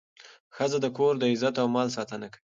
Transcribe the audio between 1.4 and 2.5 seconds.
او مال ساتنه کوي.